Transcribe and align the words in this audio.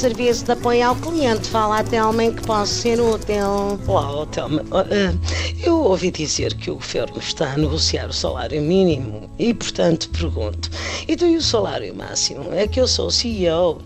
serviço 0.00 0.46
de 0.46 0.52
apoio 0.52 0.88
ao 0.88 0.96
cliente. 0.96 1.46
Fala 1.50 1.80
até 1.80 2.02
homem 2.02 2.32
que 2.32 2.42
possa 2.46 2.72
ser 2.72 2.98
útil. 2.98 3.78
Olá, 3.86 4.24
Telma. 4.26 4.64
Eu 5.62 5.76
ouvi 5.82 6.10
dizer 6.10 6.54
que 6.54 6.70
o 6.70 6.76
governo 6.76 7.18
está 7.18 7.52
a 7.52 7.56
negociar 7.58 8.08
o 8.08 8.12
salário 8.12 8.62
mínimo 8.62 9.30
e, 9.38 9.52
portanto, 9.52 10.08
pergunto: 10.08 10.70
então 11.06 11.28
e 11.28 11.36
o 11.36 11.42
salário 11.42 11.94
máximo? 11.94 12.50
É 12.54 12.66
que 12.66 12.80
eu 12.80 12.88
sou 12.88 13.10
CEO 13.10 13.82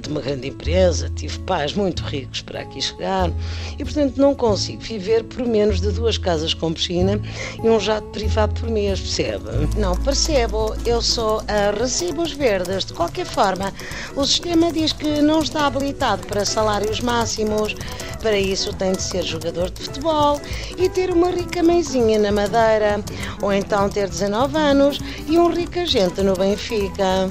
de 0.00 0.08
uma 0.08 0.20
grande 0.20 0.48
empresa, 0.48 1.10
tive 1.16 1.38
pais 1.40 1.72
muito 1.72 2.02
ricos 2.02 2.42
para 2.42 2.60
aqui 2.60 2.80
chegar 2.80 3.30
e, 3.78 3.84
portanto, 3.84 4.16
não 4.18 4.34
consigo 4.34 4.82
viver 4.82 5.24
por 5.24 5.46
menos 5.46 5.80
de 5.80 5.90
duas 5.90 6.18
casas 6.18 6.52
com 6.52 6.72
piscina 6.72 7.20
e 7.62 7.68
um 7.68 7.80
jato 7.80 8.06
privado 8.08 8.58
por 8.60 8.68
mês, 8.68 9.00
percebe? 9.00 9.44
Não 9.78 9.96
percebo. 9.96 10.74
Eu 10.84 11.00
sou 11.00 11.42
a 11.48 11.70
recibos 11.78 12.32
verdes. 12.32 12.84
De 12.84 12.92
qualquer 12.92 13.24
forma, 13.26 13.72
o 14.14 14.24
sistema 14.24 14.70
diz 14.70 14.92
que 14.92 15.22
não 15.22 15.42
está 15.42 15.66
habilitado 15.66 16.26
para 16.26 16.44
salários 16.44 17.00
máximos. 17.00 17.74
Para 18.20 18.38
isso 18.38 18.72
tem 18.74 18.92
de 18.92 19.02
ser 19.02 19.24
jogador 19.24 19.70
de 19.70 19.82
futebol 19.82 20.40
e 20.78 20.88
ter 20.88 21.10
uma 21.10 21.30
rica 21.30 21.62
mãezinha 21.62 22.18
na 22.18 22.30
Madeira, 22.30 23.02
ou 23.40 23.52
então 23.52 23.88
ter 23.88 24.08
19 24.08 24.56
anos 24.56 25.00
e 25.26 25.38
um 25.38 25.50
rico 25.50 25.80
agente 25.80 26.22
no 26.22 26.34
Benfica. 26.34 27.28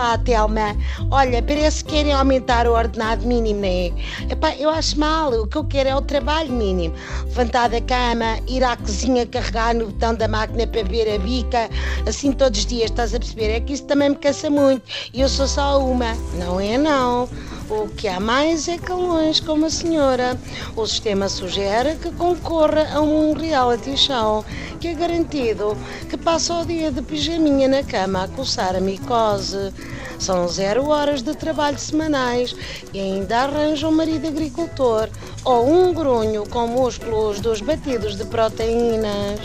Olá, 0.00 0.16
Telma. 0.16 0.74
Olha, 1.10 1.42
parece 1.42 1.84
que 1.84 1.90
querem 1.90 2.14
aumentar 2.14 2.66
o 2.66 2.72
ordenado 2.72 3.26
mínimo, 3.26 3.60
né? 3.60 3.92
Epá, 4.30 4.54
eu 4.54 4.70
acho 4.70 4.98
mal. 4.98 5.30
O 5.30 5.46
que 5.46 5.58
eu 5.58 5.64
quero 5.64 5.90
é 5.90 5.94
o 5.94 6.00
trabalho 6.00 6.50
mínimo. 6.50 6.94
Levantar 7.26 7.68
da 7.68 7.82
cama, 7.82 8.38
ir 8.48 8.64
à 8.64 8.78
cozinha, 8.78 9.26
carregar 9.26 9.74
no 9.74 9.88
botão 9.88 10.14
da 10.14 10.26
máquina 10.26 10.66
para 10.66 10.82
beber 10.84 11.14
a 11.14 11.18
bica, 11.18 11.68
assim 12.08 12.32
todos 12.32 12.60
os 12.60 12.64
dias, 12.64 12.90
estás 12.90 13.14
a 13.14 13.18
perceber? 13.18 13.50
É 13.50 13.60
que 13.60 13.74
isso 13.74 13.84
também 13.84 14.08
me 14.08 14.16
cansa 14.16 14.48
muito. 14.48 14.82
E 15.12 15.20
eu 15.20 15.28
sou 15.28 15.46
só 15.46 15.78
uma. 15.84 16.14
Não 16.32 16.58
é, 16.58 16.78
não. 16.78 17.28
O 17.70 17.86
que 17.86 18.08
há 18.08 18.18
mais 18.18 18.66
é 18.66 18.76
calões 18.76 19.38
como 19.38 19.64
a 19.64 19.70
senhora. 19.70 20.36
O 20.74 20.84
sistema 20.84 21.28
sugere 21.28 21.94
que 21.94 22.10
concorra 22.10 22.88
a 22.92 23.00
um 23.00 23.32
reality 23.32 23.96
show, 23.96 24.44
que 24.80 24.88
é 24.88 24.94
garantido 24.94 25.76
que 26.08 26.16
passa 26.16 26.54
o 26.54 26.66
dia 26.66 26.90
de 26.90 27.00
pijaminha 27.00 27.68
na 27.68 27.84
cama 27.84 28.24
a 28.24 28.28
coçar 28.28 28.74
a 28.74 28.80
micose. 28.80 29.72
São 30.18 30.48
zero 30.48 30.88
horas 30.88 31.22
de 31.22 31.32
trabalho 31.36 31.78
semanais 31.78 32.56
e 32.92 32.98
ainda 32.98 33.42
arranja 33.42 33.86
um 33.86 33.92
marido 33.92 34.26
agricultor 34.26 35.08
ou 35.44 35.70
um 35.70 35.94
grunho 35.94 36.44
com 36.48 36.66
músculos 36.66 37.38
dos 37.38 37.60
batidos 37.60 38.16
de 38.16 38.24
proteínas. 38.24 39.38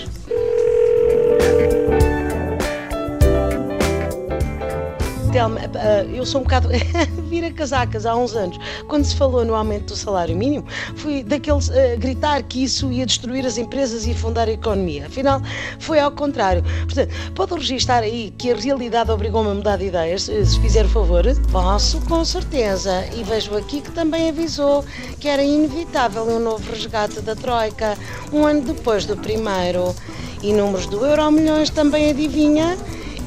Telma, 5.35 5.59
eh, 5.59 6.07
eu 6.13 6.25
sou 6.25 6.39
um 6.39 6.43
bocado. 6.45 6.69
vira 7.27 7.51
casacas 7.51 8.05
há 8.05 8.15
uns 8.15 8.33
anos, 8.33 8.57
quando 8.87 9.03
se 9.03 9.13
falou 9.17 9.43
no 9.43 9.53
aumento 9.53 9.87
do 9.87 9.95
salário 9.97 10.33
mínimo, 10.33 10.65
fui 10.95 11.23
daqueles 11.23 11.67
uh, 11.67 11.73
gritar 11.97 12.41
que 12.43 12.63
isso 12.63 12.89
ia 12.89 13.05
destruir 13.05 13.45
as 13.45 13.57
empresas 13.57 14.07
e 14.07 14.11
afundar 14.11 14.47
a 14.47 14.51
economia. 14.53 15.07
Afinal, 15.07 15.41
foi 15.77 15.99
ao 15.99 16.09
contrário. 16.11 16.63
Portanto, 16.85 17.13
pode 17.33 17.53
registar 17.55 18.03
aí 18.03 18.33
que 18.37 18.49
a 18.49 18.55
realidade 18.55 19.11
obrigou-me 19.11 19.49
a 19.49 19.53
mudar 19.53 19.77
de 19.77 19.87
ideias, 19.87 20.23
se 20.23 20.59
fizer 20.61 20.87
favor? 20.87 21.25
Posso, 21.51 21.99
com 22.01 22.23
certeza. 22.23 23.05
E 23.13 23.23
vejo 23.25 23.57
aqui 23.57 23.81
que 23.81 23.91
também 23.91 24.29
avisou 24.29 24.85
que 25.19 25.27
era 25.27 25.43
inevitável 25.43 26.23
um 26.23 26.39
novo 26.39 26.71
resgate 26.71 27.19
da 27.19 27.35
Troika, 27.35 27.97
um 28.31 28.45
ano 28.45 28.61
depois 28.61 29.05
do 29.05 29.17
primeiro. 29.17 29.93
E 30.41 30.53
números 30.53 30.85
do 30.85 31.05
Euro 31.05 31.29
Milhões 31.31 31.69
também 31.69 32.11
adivinha? 32.11 32.77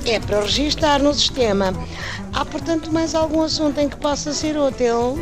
É 0.05 0.19
para 0.21 0.41
registar 0.41 1.03
no 1.03 1.13
sistema. 1.13 1.73
Há, 2.33 2.45
portanto, 2.45 2.93
mais 2.93 3.15
algum 3.15 3.43
assunto 3.43 3.79
em 3.79 3.89
que 3.89 3.97
possa 3.97 4.33
ser 4.33 4.57
útil? 4.57 5.17